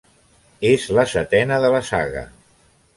[0.69, 2.29] És la setena de la saga.